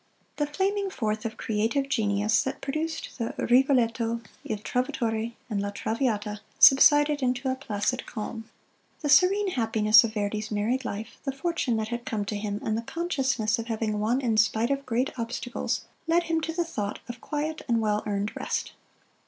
The 0.37 0.47
flaming 0.47 0.89
forth 0.89 1.25
of 1.25 1.37
creative 1.37 1.87
genius 1.87 2.41
that 2.41 2.59
produced 2.59 3.19
the 3.19 3.35
"Rigoletto," 3.37 4.21
"Il 4.43 4.57
Trovatore," 4.57 5.33
and 5.47 5.61
"La 5.61 5.69
Traviata," 5.69 6.41
subsided 6.57 7.21
into 7.21 7.51
a 7.51 7.55
placid 7.55 8.07
calm. 8.07 8.49
The 9.01 9.09
serene 9.09 9.49
happiness 9.49 10.03
of 10.03 10.15
Verdi's 10.15 10.49
married 10.49 10.85
life, 10.85 11.19
the 11.23 11.31
fortune 11.31 11.77
that 11.77 11.89
had 11.89 12.03
come 12.03 12.25
to 12.25 12.35
him, 12.35 12.59
and 12.65 12.75
the 12.75 12.81
consciousness 12.81 13.59
of 13.59 13.67
having 13.67 13.99
won 13.99 14.21
in 14.21 14.37
spite 14.37 14.71
of 14.71 14.87
great 14.87 15.11
obstacles, 15.19 15.85
led 16.07 16.23
him 16.23 16.41
to 16.41 16.51
the 16.51 16.65
thought 16.65 16.97
of 17.07 17.21
quiet 17.21 17.61
and 17.67 17.79
well 17.79 18.01
earned 18.07 18.35
rest. 18.35 18.71